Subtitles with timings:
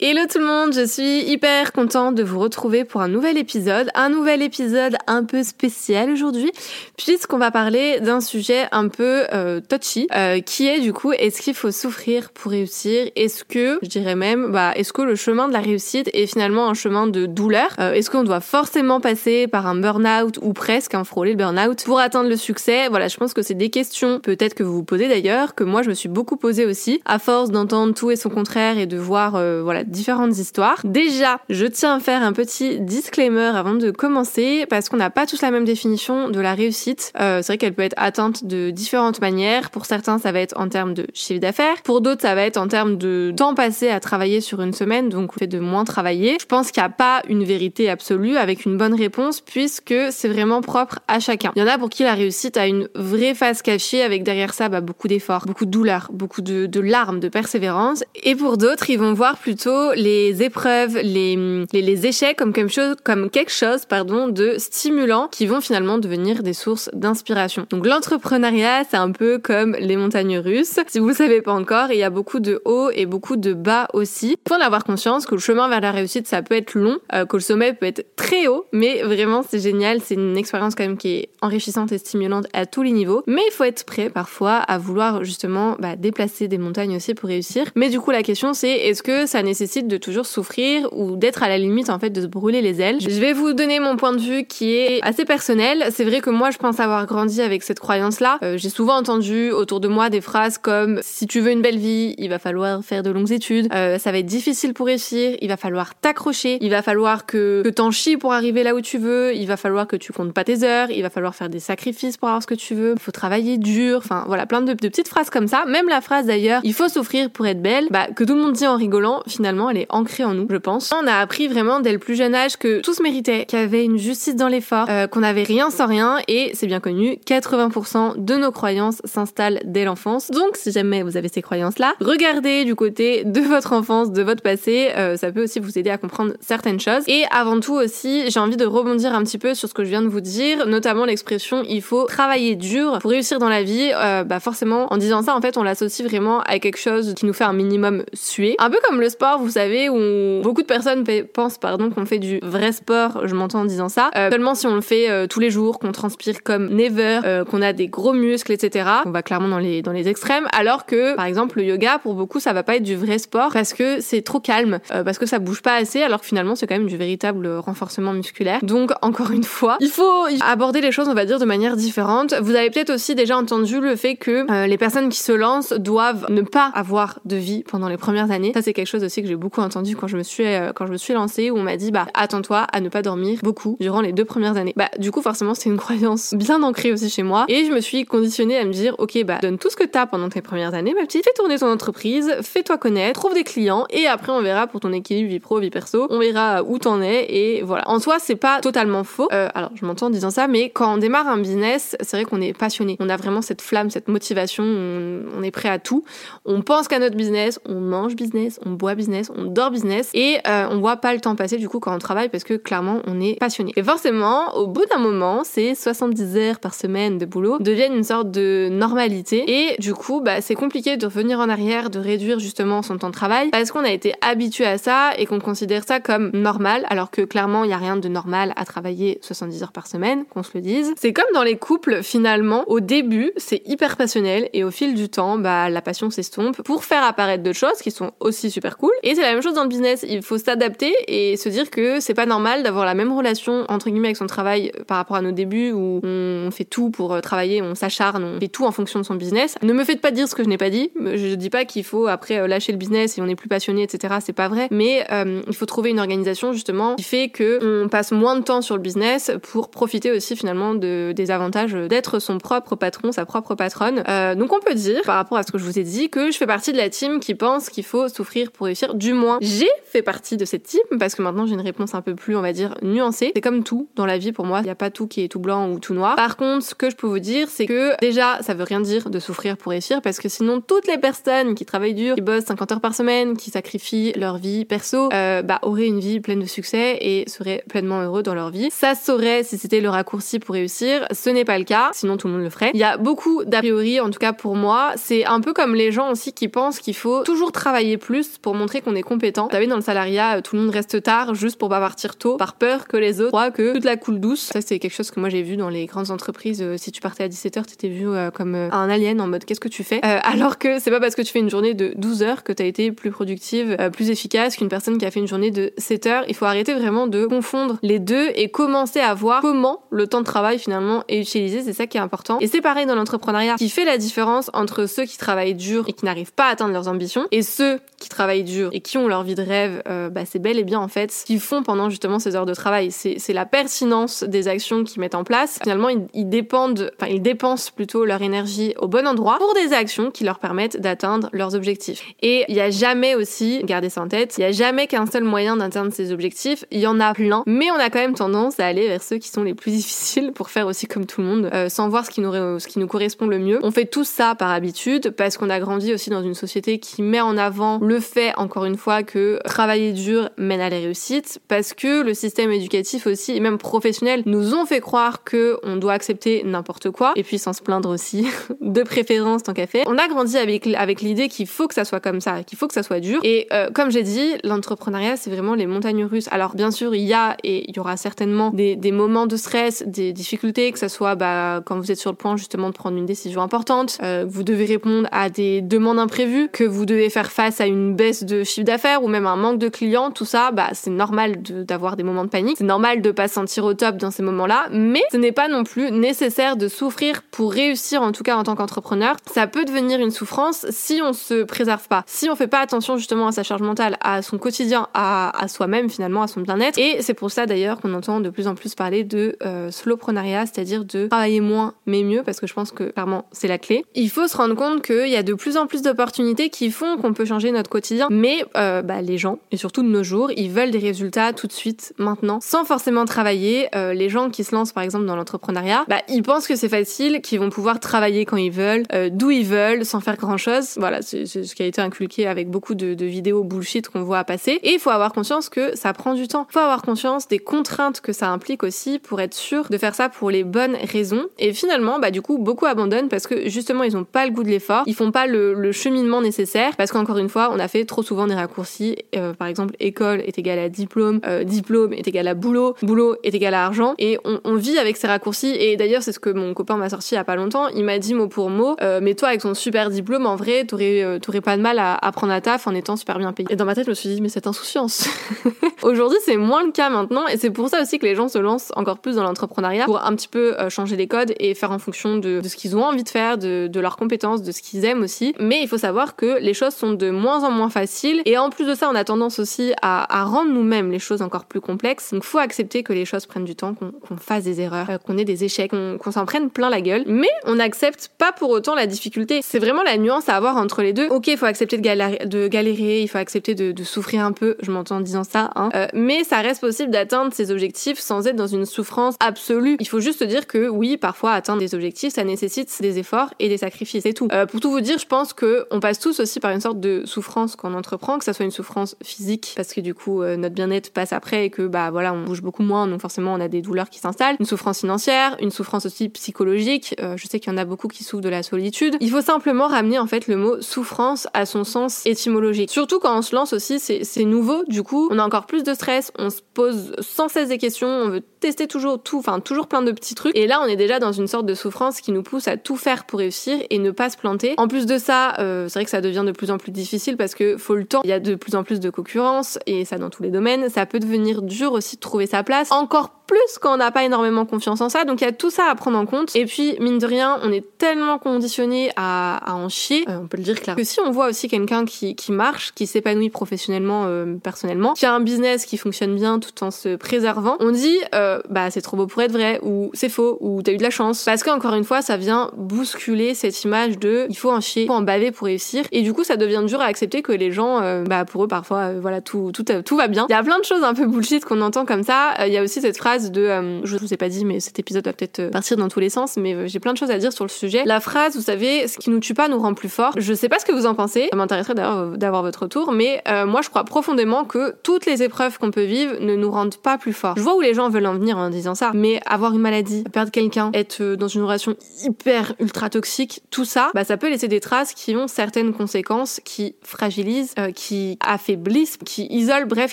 [0.00, 3.88] Hello tout le monde, je suis hyper contente de vous retrouver pour un nouvel épisode,
[3.96, 6.52] un nouvel épisode un peu spécial aujourd'hui,
[6.96, 11.42] puisqu'on va parler d'un sujet un peu euh, touchy, euh, qui est du coup est-ce
[11.42, 13.10] qu'il faut souffrir pour réussir?
[13.16, 16.68] Est-ce que, je dirais même, bah est-ce que le chemin de la réussite est finalement
[16.68, 17.74] un chemin de douleur?
[17.80, 21.82] Euh, Est-ce qu'on doit forcément passer par un burn-out ou presque un frôler le burn-out
[21.84, 22.86] pour atteindre le succès?
[22.88, 25.82] Voilà, je pense que c'est des questions peut-être que vous vous posez d'ailleurs, que moi
[25.82, 28.96] je me suis beaucoup posé aussi, à force d'entendre tout et son contraire et de
[28.96, 30.80] voir voilà différentes histoires.
[30.84, 35.26] Déjà, je tiens à faire un petit disclaimer avant de commencer parce qu'on n'a pas
[35.26, 37.12] tous la même définition de la réussite.
[37.20, 39.70] Euh, c'est vrai qu'elle peut être atteinte de différentes manières.
[39.70, 41.82] Pour certains, ça va être en termes de chiffre d'affaires.
[41.84, 45.08] Pour d'autres, ça va être en termes de temps passé à travailler sur une semaine,
[45.08, 46.36] donc le fait de moins travailler.
[46.40, 50.28] Je pense qu'il n'y a pas une vérité absolue avec une bonne réponse puisque c'est
[50.28, 51.52] vraiment propre à chacun.
[51.56, 54.54] Il y en a pour qui la réussite a une vraie face cachée avec derrière
[54.54, 58.04] ça bah, beaucoup d'efforts, beaucoup de douleur, beaucoup de larmes, de persévérance.
[58.22, 62.96] Et pour d'autres, ils vont voir plutôt les épreuves, les, les, échecs comme quelque chose,
[63.04, 67.66] comme quelque chose pardon, de stimulant qui vont finalement devenir des sources d'inspiration.
[67.70, 70.78] Donc l'entrepreneuriat, c'est un peu comme les montagnes russes.
[70.86, 73.52] Si vous ne savez pas encore, il y a beaucoup de hauts et beaucoup de
[73.52, 74.36] bas aussi.
[74.44, 76.98] Il faut en avoir conscience que le chemin vers la réussite, ça peut être long,
[77.14, 80.74] euh, que le sommet peut être très haut, mais vraiment c'est génial, c'est une expérience
[80.74, 83.22] quand même qui est enrichissante et stimulante à tous les niveaux.
[83.26, 87.28] Mais il faut être prêt parfois à vouloir justement bah, déplacer des montagnes aussi pour
[87.28, 87.66] réussir.
[87.74, 91.42] Mais du coup la question c'est est-ce que ça nécessite de toujours souffrir ou d'être
[91.42, 92.98] à la limite en fait de se brûler les ailes.
[93.00, 95.86] Je vais vous donner mon point de vue qui est assez personnel.
[95.90, 98.38] C'est vrai que moi je pense avoir grandi avec cette croyance-là.
[98.42, 101.78] Euh, j'ai souvent entendu autour de moi des phrases comme si tu veux une belle
[101.78, 105.36] vie, il va falloir faire de longues études, euh, ça va être difficile pour réussir,
[105.40, 108.80] il va falloir t'accrocher, il va falloir que, que t'en chies pour arriver là où
[108.80, 111.48] tu veux, il va falloir que tu comptes pas tes heures, il va falloir faire
[111.48, 114.62] des sacrifices pour avoir ce que tu veux, il faut travailler dur, enfin voilà, plein
[114.62, 115.64] de, de petites phrases comme ça.
[115.66, 118.52] Même la phrase d'ailleurs, il faut souffrir pour être belle, bah que tout le monde
[118.52, 120.92] dit en rigolant, finalement elle est ancrée en nous, je pense.
[120.92, 123.62] On a appris vraiment dès le plus jeune âge que tout se méritait, qu'il y
[123.62, 127.18] avait une justice dans l'effort, euh, qu'on n'avait rien sans rien, et c'est bien connu,
[127.26, 130.30] 80% de nos croyances s'installent dès l'enfance.
[130.30, 134.42] Donc si jamais vous avez ces croyances-là, regardez du côté de votre enfance, de votre
[134.42, 137.02] passé, euh, ça peut aussi vous aider à comprendre certaines choses.
[137.06, 139.88] Et avant tout aussi, j'ai envie de rebondir un petit peu sur ce que je
[139.88, 143.90] viens de vous dire, notamment l'expression il faut travailler dur pour réussir dans la vie.
[143.94, 147.26] Euh, bah forcément, en disant ça, en fait, on l'associe vraiment à quelque chose qui
[147.26, 148.56] nous fait un minimum suer.
[148.58, 152.18] Un peu comme le sport, vous savez, où beaucoup de personnes pensent pardon qu'on fait
[152.18, 155.26] du vrai sport, je m'entends en disant ça, euh, seulement si on le fait euh,
[155.26, 158.88] tous les jours, qu'on transpire comme never, euh, qu'on a des gros muscles, etc.
[159.06, 162.14] On va clairement dans les dans les extrêmes, alors que par exemple le yoga pour
[162.14, 165.26] beaucoup ça va pas être du vrai sport parce que c'est trop calme, parce que
[165.26, 168.60] ça bouge pas assez, alors que finalement c'est quand même du véritable renforcement musculaire.
[168.62, 172.34] Donc encore une fois, il faut aborder les choses on va dire de manière différente.
[172.40, 176.26] Vous avez peut-être aussi déjà entendu le fait que les personnes qui se lancent doivent
[176.28, 178.52] ne pas avoir de vie pendant les premières années.
[178.54, 180.86] Ça c'est quelque chose aussi que j'ai beaucoup entendu quand je me suis euh, quand
[180.86, 183.76] je me suis lancée où on m'a dit bah attends-toi à ne pas dormir beaucoup
[183.80, 184.74] durant les deux premières années.
[184.76, 187.80] Bah du coup forcément c'est une croyance bien ancrée aussi chez moi et je me
[187.80, 190.74] suis conditionnée à me dire ok bah donne tout ce que t'as pendant tes premières
[190.74, 194.42] années ma petite, fais tourner ton entreprise, fais-toi connaître, trouve des clients et après on
[194.42, 197.88] verra pour ton équilibre vie pro vie perso, on verra où t'en es et voilà.
[197.88, 199.28] En soi c'est pas totalement faux.
[199.32, 202.24] Euh, alors je m'entends en disant ça mais quand on démarre un business c'est vrai
[202.24, 205.78] qu'on est passionné, on a vraiment cette flamme, cette motivation, on, on est prêt à
[205.78, 206.04] tout,
[206.44, 210.38] on pense qu'à notre business, on mange business, on boit business, on dort business et
[210.46, 213.00] euh, on voit pas le temps passer du coup quand on travaille parce que clairement
[213.06, 213.72] on est passionné.
[213.76, 218.04] Et forcément, au bout d'un moment, ces 70 heures par semaine de boulot deviennent une
[218.04, 222.38] sorte de normalité et du coup, bah, c'est compliqué de revenir en arrière, de réduire
[222.38, 225.84] justement son temps de travail parce qu'on a été habitué à ça et qu'on considère
[225.86, 229.62] ça comme normal alors que clairement il y a rien de normal à travailler 70
[229.62, 230.92] heures par semaine, qu'on se le dise.
[230.96, 235.08] C'est comme dans les couples finalement, au début c'est hyper passionnel et au fil du
[235.08, 238.92] temps, bah la passion s'estompe pour faire apparaître d'autres choses qui sont aussi super cool
[239.08, 240.04] Et c'est la même chose dans le business.
[240.06, 243.88] Il faut s'adapter et se dire que c'est pas normal d'avoir la même relation entre
[243.88, 247.14] guillemets avec son travail euh, par rapport à nos débuts où on fait tout pour
[247.14, 249.54] euh, travailler, on s'acharne, on fait tout en fonction de son business.
[249.62, 250.90] Ne me faites pas dire ce que je n'ai pas dit.
[251.00, 254.16] Je dis pas qu'il faut après lâcher le business et on n'est plus passionné, etc.
[254.20, 254.68] C'est pas vrai.
[254.70, 255.06] Mais
[255.46, 258.76] il faut trouver une organisation justement qui fait que on passe moins de temps sur
[258.76, 263.54] le business pour profiter aussi finalement de, des avantages d'être son propre patron, sa propre
[263.54, 264.02] patronne.
[264.08, 266.30] Euh, donc on peut dire, par rapport à ce que je vous ai dit, que
[266.30, 268.94] je fais partie de la team qui pense qu'il faut souffrir pour réussir.
[268.98, 272.02] Du moins, j'ai fait partie de cette team parce que maintenant j'ai une réponse un
[272.02, 273.30] peu plus, on va dire, nuancée.
[273.32, 275.28] C'est comme tout dans la vie pour moi, il n'y a pas tout qui est
[275.28, 276.16] tout blanc ou tout noir.
[276.16, 279.08] Par contre, ce que je peux vous dire, c'est que déjà, ça veut rien dire
[279.08, 282.46] de souffrir pour réussir parce que sinon, toutes les personnes qui travaillent dur, qui bossent
[282.46, 286.40] 50 heures par semaine, qui sacrifient leur vie perso, euh, bah, auraient une vie pleine
[286.40, 288.68] de succès et seraient pleinement heureux dans leur vie.
[288.72, 291.06] Ça saurait si c'était le raccourci pour réussir.
[291.12, 292.72] Ce n'est pas le cas, sinon tout le monde le ferait.
[292.74, 294.94] Il y a beaucoup d'a priori, en tout cas pour moi.
[294.96, 298.56] C'est un peu comme les gens aussi qui pensent qu'il faut toujours travailler plus pour
[298.56, 299.46] montrer est compétent.
[299.46, 302.36] Vous savez, dans le salariat, tout le monde reste tard juste pour pas partir tôt,
[302.36, 304.50] par peur que les autres croient que toute la coule douce.
[304.52, 306.62] Ça, c'est quelque chose que moi j'ai vu dans les grandes entreprises.
[306.62, 309.44] Euh, si tu partais à 17h, t'étais vu euh, comme euh, un alien en mode
[309.44, 310.00] qu'est-ce que tu fais?
[310.02, 312.64] Alors que c'est pas parce que tu fais une journée de 12 heures que t'as
[312.64, 316.24] été plus productive, plus efficace qu'une personne qui a fait une journée de 7 heures.
[316.28, 320.20] Il faut arrêter vraiment de confondre les deux et commencer à voir comment le temps
[320.20, 321.62] de travail finalement est utilisé.
[321.62, 322.38] C'est ça qui est important.
[322.40, 325.92] Et c'est pareil dans l'entrepreneuriat qui fait la différence entre ceux qui travaillent dur et
[325.92, 329.22] qui n'arrivent pas à atteindre leurs ambitions et ceux qui travaillent dur qui ont leur
[329.22, 329.82] vie de rêve.
[329.88, 332.46] Euh, bah, c'est bel et bien en fait ce qu'ils font pendant justement ces heures
[332.46, 332.90] de travail.
[332.90, 335.58] C'est la pertinence des actions qu'ils mettent en place.
[335.62, 340.80] Finalement, ils, dépensent plutôt leur énergie au bon endroit pour des actions qui leur permettent
[340.80, 342.02] d'atteindre leurs objectifs.
[342.22, 345.06] Et il n'y a jamais aussi, gardez ça en tête, il n'y a jamais qu'un
[345.06, 346.64] seul moyen d'atteindre ces objectifs.
[346.70, 349.18] Il y en a plein, mais on a quand même tendance à aller vers ceux
[349.18, 352.04] qui sont les plus difficiles pour faire aussi comme tout le monde, euh, sans voir
[352.04, 353.58] ce qui, nous, ce qui nous correspond le mieux.
[353.62, 357.02] On fait tout ça par habitude parce qu'on a grandi aussi dans une société qui
[357.02, 361.40] met en avant le fait, encore une fois, que travailler dur mène à la réussite,
[361.48, 365.76] parce que le système éducatif aussi, et même professionnel, nous ont fait croire que on
[365.76, 368.26] doit accepter n'importe quoi, et puis sans se plaindre aussi,
[368.60, 369.84] de préférence tant qu'à faire.
[369.86, 372.68] On a grandi avec, avec l'idée qu'il faut que ça soit comme ça, qu'il faut
[372.68, 373.20] que ça soit dur.
[373.24, 376.28] Et euh, comme j'ai dit, l'entrepreneuriat, c'est vraiment les montagnes russes.
[376.30, 379.36] Alors bien sûr, il y a et il y aura certainement des, des moments de
[379.36, 382.74] stress, des difficultés, que ça soit bah, quand vous êtes sur le point justement de
[382.74, 387.10] prendre une décision importante, euh, vous devez répondre à des demandes imprévues, que vous devez
[387.10, 390.24] faire face à une baisse de chiffre d'affaires ou même un manque de clients, tout
[390.24, 393.64] ça, bah c'est normal d'avoir des moments de panique, c'est normal de pas se sentir
[393.64, 397.52] au top dans ces moments-là, mais ce n'est pas non plus nécessaire de souffrir pour
[397.52, 399.16] réussir en tout cas en tant qu'entrepreneur.
[399.32, 402.96] Ça peut devenir une souffrance si on se préserve pas, si on fait pas attention
[402.96, 406.78] justement à sa charge mentale, à son quotidien, à, à soi-même finalement, à son bien-être.
[406.78, 410.84] Et c'est pour ça d'ailleurs qu'on entend de plus en plus parler de euh, c'est-à-dire
[410.84, 413.84] de travailler moins mais mieux, parce que je pense que clairement c'est la clé.
[413.94, 416.96] Il faut se rendre compte qu'il y a de plus en plus d'opportunités qui font
[416.96, 420.30] qu'on peut changer notre quotidien, mais euh, bah, les gens, et surtout de nos jours,
[420.36, 423.68] ils veulent des résultats tout de suite, maintenant, sans forcément travailler.
[423.74, 426.68] Euh, les gens qui se lancent par exemple dans l'entrepreneuriat, bah, ils pensent que c'est
[426.68, 430.74] facile, qu'ils vont pouvoir travailler quand ils veulent, euh, d'où ils veulent, sans faire grand-chose.
[430.76, 434.24] Voilà, c'est ce qui a été inculqué avec beaucoup de, de vidéos bullshit qu'on voit
[434.24, 434.58] passer.
[434.62, 436.46] Et il faut avoir conscience que ça prend du temps.
[436.50, 439.94] Il faut avoir conscience des contraintes que ça implique aussi pour être sûr de faire
[439.94, 441.26] ça pour les bonnes raisons.
[441.38, 444.42] Et finalement, bah du coup, beaucoup abandonnent parce que justement, ils ont pas le goût
[444.42, 447.68] de l'effort, ils font pas le, le cheminement nécessaire parce qu'encore une fois, on a
[447.68, 448.96] fait trop souvent des raccourcis.
[449.16, 453.16] Euh, par exemple, école est égal à diplôme, euh, diplôme est égal à boulot, boulot
[453.22, 455.54] est égal à argent, et on, vit avec ces raccourcis.
[455.58, 457.68] Et d'ailleurs, c'est ce que mon copain m'a sorti il y a pas longtemps.
[457.68, 460.64] Il m'a dit mot pour mot, euh, mais toi avec ton super diplôme, en vrai,
[460.64, 463.48] t'aurais t'aurais pas de mal à, à prendre la taf en étant super bien payé.
[463.50, 465.08] Et dans ma tête, je me suis dit, mais cette insouciance.
[465.82, 468.38] Aujourd'hui, c'est moins le cas maintenant, et c'est pour ça aussi que les gens se
[468.38, 471.78] lancent encore plus dans l'entrepreneuriat pour un petit peu changer les codes et faire en
[471.78, 474.62] fonction de, de ce qu'ils ont envie de faire, de, de leurs compétences, de ce
[474.62, 475.34] qu'ils aiment aussi.
[475.38, 478.50] Mais il faut savoir que les choses sont de moins en moins faciles, et en
[478.50, 482.12] plus de ça, on a tendance aussi à, rendre nous-mêmes les choses encore plus complexes.
[482.12, 485.16] Donc, faut accepter que les choses prennent du temps, qu'on fasse des erreurs, euh, qu'on
[485.16, 487.04] ait des échecs, qu'on s'en prenne plein la gueule.
[487.06, 489.40] Mais on n'accepte pas pour autant la difficulté.
[489.42, 491.08] C'est vraiment la nuance à avoir entre les deux.
[491.08, 494.58] Ok, il faut accepter de galérer, il faut accepter de, souffrir un peu.
[494.60, 495.70] Je m'entends en disant ça, hein.
[495.74, 499.78] Euh, mais ça reste possible d'atteindre ses objectifs sans être dans une souffrance absolue.
[499.80, 503.48] Il faut juste dire que oui, parfois atteindre des objectifs, ça nécessite des efforts et
[503.48, 504.28] des sacrifices, c'est tout.
[504.32, 506.80] Euh, pour tout vous dire, je pense que on passe tous aussi par une sorte
[506.80, 510.22] de souffrance quand on entreprend, que ça soit une souffrance physique parce que du coup
[510.22, 513.34] euh, notre bien-être passe après et que bah voilà, on bouge beaucoup moins, donc forcément
[513.34, 516.94] on a des douleurs qui s'installent, une souffrance financière, une souffrance aussi psychologique.
[517.00, 518.96] Euh, je sais qu'il y en a beaucoup qui souffrent de la solitude.
[519.00, 522.70] Il faut simplement ramener en fait le mot souffrance à son sens étymologique.
[522.70, 525.74] Surtout quand on se lance aussi, c'est nouveau, du coup on a encore plus de
[525.74, 529.66] stress, on se pose sans cesse des questions, on veut tester toujours tout, enfin toujours
[529.66, 530.36] plein de petits trucs.
[530.36, 532.76] Et là, on est déjà dans une sorte de souffrance qui nous pousse à tout
[532.76, 534.54] faire pour réussir et ne pas se planter.
[534.56, 537.16] En plus de ça, euh, c'est vrai que ça devient de plus en plus difficile
[537.16, 539.84] parce que faut le temps il y a de plus en plus de concurrence et
[539.84, 540.68] ça dans tous les domaines.
[540.68, 542.72] Ça peut devenir dur aussi de trouver sa place.
[542.72, 545.04] Encore plus quand on n'a pas énormément confiance en ça.
[545.04, 546.34] Donc il y a tout ça à prendre en compte.
[546.34, 550.38] Et puis, mine de rien, on est tellement conditionné à, en chier, euh, on peut
[550.38, 554.04] le dire clairement, que si on voit aussi quelqu'un qui, qui marche, qui s'épanouit professionnellement,
[554.06, 557.98] euh, personnellement, qui a un business qui fonctionne bien tout en se préservant, on dit,
[558.14, 560.82] euh, bah c'est trop beau pour être vrai, ou c'est faux, ou t'as eu de
[560.82, 561.24] la chance.
[561.24, 564.86] Parce qu'encore une fois, ça vient bousculer cette image de il faut en chier, il
[564.86, 565.84] faut en baver pour réussir.
[565.92, 568.94] Et du coup, ça devient dur à accepter que les gens, bah pour eux, parfois,
[568.94, 570.26] voilà, tout, tout, tout va bien.
[570.28, 572.34] Il y a plein de choses un peu bullshit qu'on entend comme ça.
[572.46, 574.78] Il y a aussi cette phrase de, euh, je vous ai pas dit, mais cet
[574.78, 577.10] épisode va peut-être euh, partir dans tous les sens, mais euh, j'ai plein de choses
[577.10, 577.82] à dire sur le sujet.
[577.84, 580.12] La phrase, vous savez, ce qui nous tue pas nous rend plus fort.
[580.16, 581.28] Je sais pas ce que vous en pensez.
[581.30, 585.58] Ça m'intéresserait d'ailleurs d'avoir votre retour, mais moi je crois profondément que toutes les épreuves
[585.58, 587.34] qu'on peut vivre ne nous rendent pas plus forts.
[587.36, 590.04] Je vois où les gens veulent en venir en disant ça, mais avoir une maladie,
[590.12, 594.48] perdre quelqu'un, être dans une relation hyper ultra toxique, tout ça, bah ça peut laisser
[594.48, 599.92] des traces qui ont certaines conséquences, qui fragilisent, qui affaiblissent, qui isolent, bref,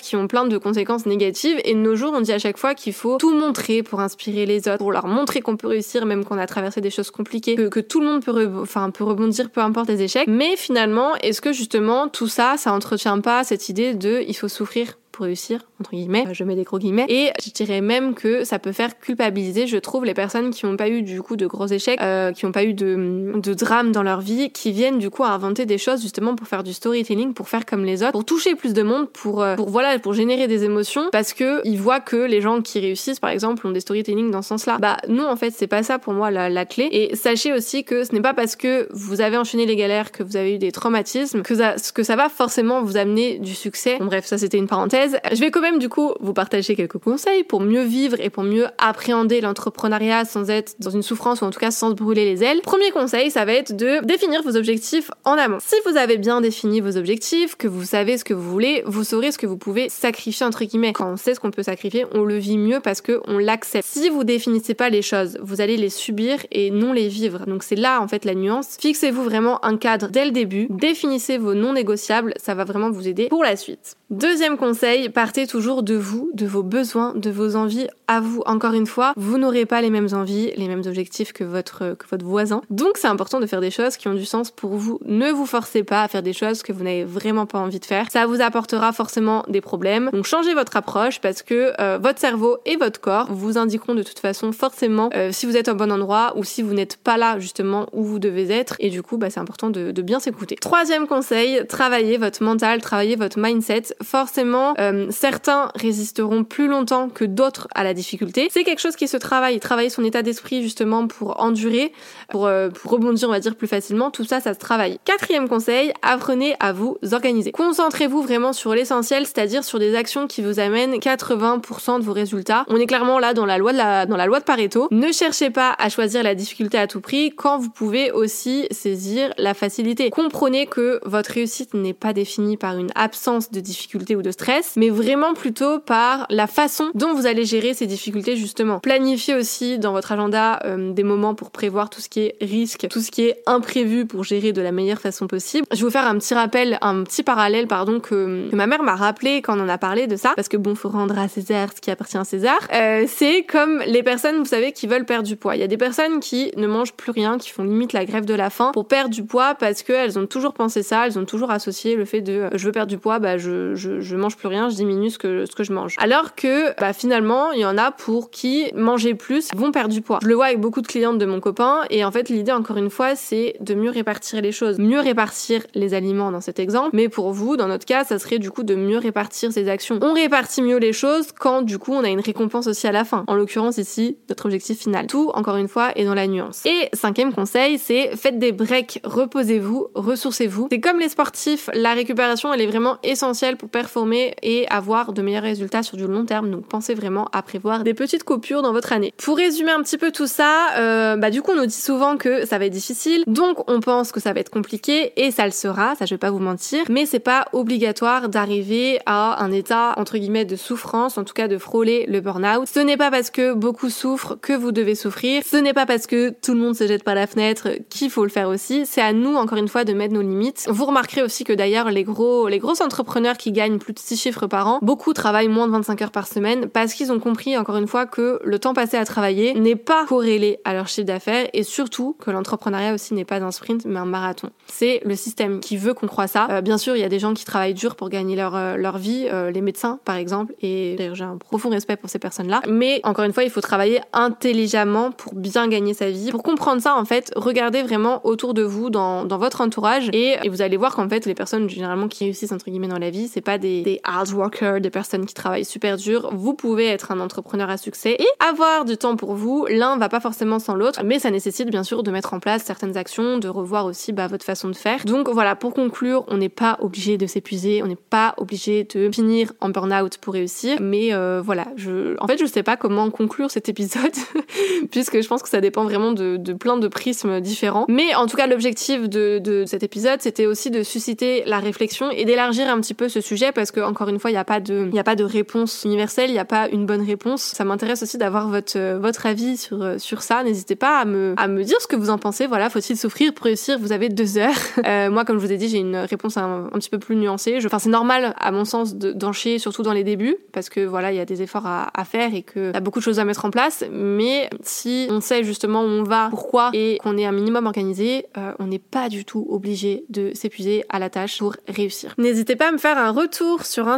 [0.00, 1.58] qui ont plein de conséquences négatives.
[1.64, 4.46] Et de nos jours, on dit à chaque fois qu'il faut tout montrer pour inspirer
[4.46, 7.56] les autres, pour leur montrer qu'on peut réussir même qu'on a traversé des choses compliquées,
[7.56, 10.28] que, tout le monde peut, enfin, peut rebondir peu importe les échecs.
[10.28, 14.48] Mais finalement, est-ce que justement tout ça, ça entretient pas cette idée de il faut
[14.48, 14.98] souffrir?
[15.24, 18.72] Réussir, entre guillemets, je mets des gros guillemets, et je dirais même que ça peut
[18.72, 22.00] faire culpabiliser, je trouve, les personnes qui n'ont pas eu du coup de gros échecs,
[22.02, 25.24] euh, qui n'ont pas eu de, de drame dans leur vie, qui viennent du coup
[25.24, 28.24] à inventer des choses justement pour faire du storytelling, pour faire comme les autres, pour
[28.24, 31.80] toucher plus de monde, pour, euh, pour voilà, pour générer des émotions, parce que ils
[31.80, 34.78] voient que les gens qui réussissent, par exemple, ont des storytelling dans ce sens-là.
[34.78, 36.88] Bah non, en fait, c'est pas ça pour moi la, la clé.
[36.92, 40.22] Et sachez aussi que ce n'est pas parce que vous avez enchaîné les galères, que
[40.22, 43.96] vous avez eu des traumatismes, que ça, que ça va forcément vous amener du succès.
[43.98, 45.05] Bon, bref, ça c'était une parenthèse.
[45.32, 48.42] Je vais quand même du coup vous partager quelques conseils pour mieux vivre et pour
[48.42, 52.24] mieux appréhender l'entrepreneuriat sans être dans une souffrance ou en tout cas sans se brûler
[52.24, 52.60] les ailes.
[52.62, 55.58] Premier conseil, ça va être de définir vos objectifs en amont.
[55.60, 59.04] Si vous avez bien défini vos objectifs, que vous savez ce que vous voulez, vous
[59.04, 60.92] saurez ce que vous pouvez sacrifier entre guillemets.
[60.92, 63.86] Quand on sait ce qu'on peut sacrifier, on le vit mieux parce que on l'accepte.
[63.86, 67.46] Si vous définissez pas les choses, vous allez les subir et non les vivre.
[67.46, 68.76] Donc c'est là en fait la nuance.
[68.80, 73.08] Fixez-vous vraiment un cadre dès le début, définissez vos non négociables, ça va vraiment vous
[73.08, 73.96] aider pour la suite.
[74.10, 78.42] Deuxième conseil, partez toujours de vous, de vos besoins, de vos envies à vous.
[78.46, 82.06] Encore une fois, vous n'aurez pas les mêmes envies, les mêmes objectifs que votre, que
[82.10, 82.62] votre voisin.
[82.70, 84.98] Donc c'est important de faire des choses qui ont du sens pour vous.
[85.04, 87.84] Ne vous forcez pas à faire des choses que vous n'avez vraiment pas envie de
[87.84, 88.10] faire.
[88.10, 90.10] Ça vous apportera forcément des problèmes.
[90.12, 94.02] Donc changez votre approche parce que euh, votre cerveau et votre corps vous indiqueront de
[94.02, 97.16] toute façon forcément euh, si vous êtes au bon endroit ou si vous n'êtes pas
[97.16, 98.76] là justement où vous devez être.
[98.78, 100.56] Et du coup, bah, c'est important de, bien s'écouter.
[100.56, 107.24] Troisième conseil, travaillez votre mental, travaillez votre mindset forcément, euh, certains résisteront plus longtemps que
[107.24, 108.48] d'autres à la difficulté.
[108.50, 111.92] C'est quelque chose qui se travaille, travailler son état d'esprit justement pour endurer,
[112.28, 114.98] pour, euh, rebondir on va dire plus facilement, tout ça ça se travaille.
[115.04, 117.52] Quatrième conseil, apprenez à vous organiser.
[117.52, 122.64] Concentrez-vous vraiment sur l'essentiel, c'est-à-dire sur des actions qui vous amènent 80% de vos résultats.
[122.68, 124.88] On est clairement là dans la loi de la, dans la loi de Pareto.
[124.90, 129.32] Ne cherchez pas à choisir la difficulté à tout prix quand vous pouvez aussi saisir
[129.38, 130.10] la facilité.
[130.10, 134.75] Comprenez que votre réussite n'est pas définie par une absence de difficulté ou de stress,
[134.76, 138.80] mais vraiment plutôt par la façon dont vous allez gérer ces difficultés justement.
[138.80, 142.86] Planifiez aussi dans votre agenda euh, des moments pour prévoir tout ce qui est risque,
[142.90, 145.66] tout ce qui est imprévu pour gérer de la meilleure façon possible.
[145.72, 148.96] Je vais vous faire un petit rappel, un petit parallèle pardon que, ma mère m'a
[148.96, 151.68] rappelé quand on en a parlé de ça, parce que bon, faut rendre à César
[151.74, 152.58] ce qui appartient à César.
[152.72, 155.56] Euh, c'est comme les personnes, vous savez, qui veulent perdre du poids.
[155.56, 158.24] Il y a des personnes qui ne mangent plus rien, qui font limite la grève
[158.24, 161.24] de la faim pour perdre du poids parce qu'elles ont toujours pensé ça, elles ont
[161.24, 164.36] toujours associé le fait de euh, je veux perdre du poids, bah je, je, mange
[164.36, 165.96] plus rien, je diminue ce que, ce que je mange.
[165.98, 170.02] Alors que bah, finalement, il y en a pour qui manger plus vont perdre du
[170.02, 170.18] poids.
[170.22, 172.76] Je le vois avec beaucoup de clientes de mon copain et en fait l'idée encore
[172.76, 176.90] une fois c'est de mieux répartir les choses, mieux répartir les aliments dans cet exemple,
[176.92, 179.98] mais pour vous dans notre cas ça serait du coup de mieux répartir ses actions.
[180.02, 183.04] On répartit mieux les choses quand du coup on a une récompense aussi à la
[183.04, 183.24] fin.
[183.26, 185.06] En l'occurrence ici notre objectif final.
[185.06, 186.64] Tout encore une fois est dans la nuance.
[186.66, 190.68] Et cinquième conseil c'est faites des breaks, reposez-vous, ressourcez-vous.
[190.70, 195.20] C'est comme les sportifs, la récupération elle est vraiment essentielle pour performer et avoir de
[195.20, 196.50] meilleurs résultats sur du long terme.
[196.50, 199.12] Donc pensez vraiment à prévoir des petites coupures dans votre année.
[199.18, 202.16] Pour résumer un petit peu tout ça, euh, bah du coup on nous dit souvent
[202.16, 205.44] que ça va être difficile, donc on pense que ça va être compliqué et ça
[205.44, 209.50] le sera, ça je vais pas vous mentir, mais c'est pas obligatoire d'arriver à un
[209.50, 212.68] état entre guillemets de souffrance, en tout cas de frôler le burn-out.
[212.72, 216.06] Ce n'est pas parce que beaucoup souffrent que vous devez souffrir, ce n'est pas parce
[216.06, 219.02] que tout le monde se jette par la fenêtre qu'il faut le faire aussi, c'est
[219.02, 220.66] à nous encore une fois de mettre nos limites.
[220.68, 224.16] Vous remarquerez aussi que d'ailleurs les gros les gros entrepreneurs qui gagnent plus de 6
[224.16, 224.35] chiffres
[224.82, 228.06] beaucoup travaillent moins de 25 heures par semaine parce qu'ils ont compris encore une fois
[228.06, 232.16] que le temps passé à travailler n'est pas corrélé à leur chiffre d'affaires et surtout
[232.20, 234.50] que l'entrepreneuriat aussi n'est pas un sprint mais un marathon.
[234.66, 236.48] C'est le système qui veut qu'on croit ça.
[236.50, 238.76] Euh, bien sûr, il y a des gens qui travaillent dur pour gagner leur, euh,
[238.96, 242.62] vie, euh, les médecins par exemple, et j'ai un profond respect pour ces personnes-là.
[242.68, 246.30] Mais encore une fois, il faut travailler intelligemment pour bien gagner sa vie.
[246.30, 250.48] Pour comprendre ça, en fait, regardez vraiment autour de vous, dans, votre entourage, et, et
[250.48, 253.28] vous allez voir qu'en fait, les personnes généralement qui réussissent entre guillemets dans la vie,
[253.28, 256.30] c'est pas des, des hard workers, des personnes qui travaillent super dur.
[256.32, 259.66] Vous pouvez être un entrepreneur à succès et avoir du temps pour vous.
[259.68, 262.62] L'un va pas forcément sans l'autre, mais ça nécessite bien sûr de mettre en place
[262.64, 265.04] certaines actions, de revoir aussi bah, votre façon de faire.
[265.04, 269.10] Donc voilà, pour conclure, on n'est pas obligé de s'épuiser, on n'est pas obligé de
[269.10, 273.10] finir en burn-out pour réussir, mais euh, voilà, je, en fait, je sais pas comment
[273.10, 274.12] conclure cet épisode,
[274.90, 277.86] puisque je pense que ça dépend vraiment de, de plein de prismes différents.
[277.88, 282.10] Mais en tout cas, l'objectif de, de cet épisode, c'était aussi de susciter la réflexion
[282.10, 284.44] et d'élargir un petit peu ce sujet, parce que encore une fois, il n'y a
[284.44, 287.42] pas de, a pas de réponse universelle, il n'y a pas une bonne réponse.
[287.42, 290.42] Ça m'intéresse aussi d'avoir votre, votre avis sur, sur ça.
[290.42, 292.46] N'hésitez pas à me, à me dire ce que vous en pensez.
[292.46, 293.78] Voilà, faut-il souffrir pour réussir?
[293.78, 294.54] Vous avez deux heures.
[294.86, 297.58] Euh, moi, comme je vous ai dit, j'ai une réponse un, petit peu plus nuancée.
[297.64, 301.16] Enfin, c'est normal, à mon sens, d'encher, surtout dans les débuts, parce que voilà, il
[301.16, 303.44] y a des efforts à, faire et qu'il y a beaucoup de choses à mettre
[303.44, 303.84] en place.
[303.90, 308.26] Mais si on sait justement où on va, pourquoi, et qu'on est un minimum organisé,
[308.36, 312.14] euh, on n'est pas du tout obligé de s'épuiser à la tâche pour réussir.
[312.18, 313.88] N'hésitez pas à me faire un retour sur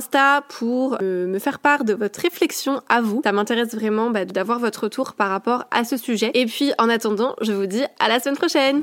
[0.48, 3.20] Pour euh, me faire part de votre réflexion à vous.
[3.24, 6.30] Ça m'intéresse vraiment bah, d'avoir votre retour par rapport à ce sujet.
[6.34, 8.82] Et puis en attendant, je vous dis à la semaine prochaine.